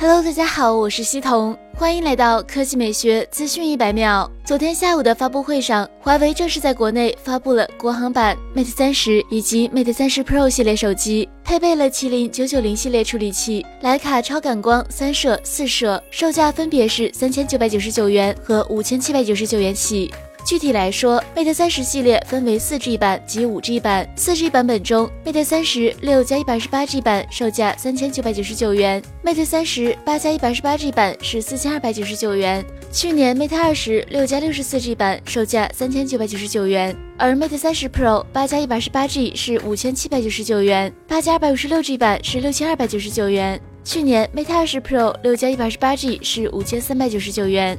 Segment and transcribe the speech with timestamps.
[0.00, 4.30] Hello，大家好，我是西彤，欢迎来到科技美学资讯一百秒。
[4.46, 20.10] 昨天下午的发布会上，华为正式在国内发布了国行版 Mate 三十以及 Mate 三十 Pro 系列手机，配备了麒麟九九零系列处理器，徕卡超感光三摄、四摄，售价分别是三千九百九十九元和五千七百九十九元起。
[20.50, 24.04] 具体来说，Mate 三十系列分为四 G 版及五 G 版。
[24.16, 32.64] 四 G 版本中，Mate 三十六加一百二十八 G 版售价三千九百九十九元，Mate 三十八加一百二十八 G 版是四千二百九十九元。
[32.90, 43.60] 去年 Mate 二十六加六十四 G 版售价三千九百九十九元，而 Mate 三十 Pro 八加一百二十八 G 是五千七百九十九元，八加二百五十六 G 版是六千二百九十九元。
[43.84, 47.78] 去年 Mate 二十 Pro 六加一百二十八 G 是五千三百九十九元。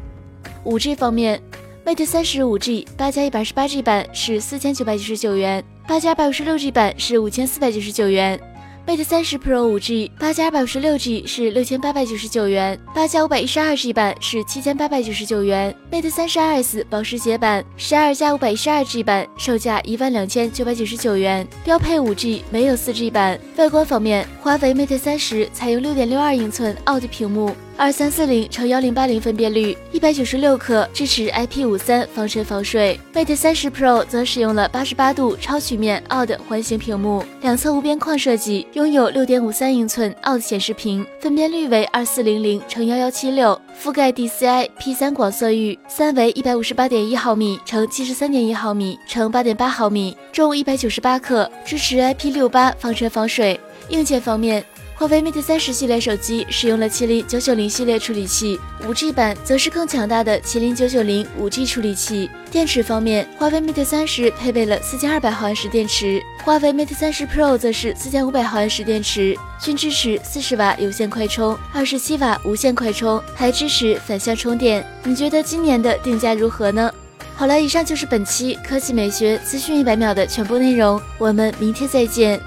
[0.63, 1.37] 五 G 方面。
[1.83, 8.39] Mate 三十五 G 八加一百二十八 G 版是四千九百九十九元，八加二百五十六 G 版是五千四百九十九元。
[8.85, 15.75] Mate 三十 Pro 五 G 八加二百五十六 G 是六千八百九十九元，八加五百一十二 G 版是七千八百九十九元。
[15.91, 23.39] Mate 三十 2S 保时捷版十二加五百一十二 G 版售价一万两千九百九十九元，标配五 G 没有四 G 版。
[23.57, 27.55] 外观方面，华为 Mate 三十采用六点六二英寸 OLED 屏幕。
[27.81, 32.99] 二三四零乘幺零八零分辨率，一百九十六克，支持 IP 五三防尘防水。
[33.11, 53.59] Mate 三十 Pro 则使用了八十八度超曲面 OLED 环形屏幕，两侧无边框设计，拥有六点五三英寸 OLED 显示屏，分辨率为二四零零乘幺幺七六，覆盖 DCI P 三广色域，三维一百五十八点一毫米乘七十三点一毫米乘八点八毫米，重一百九十八克，支持 IP 六八防尘防水。
[53.89, 54.63] 硬件方面。
[55.01, 62.29] 华为 Mate 三十系列手机使用了麒麟九九零系列处理器，五 G 版则是更强大的麒麟九九零五 G 处理器。
[62.51, 74.85] 电池方面，华为 Mate 三十配备了四千二百毫安时电池，华为 Mate 三十 Pro 则是四千五百毫安时电池，均支持四十瓦有线快充、二十七瓦无线快充，还支持反向充电。
[75.03, 76.93] 你觉得今年的定价如何呢？
[77.35, 82.39] 好了，以上就是本期科技美学资讯一百秒的全部内容，我们明天再见。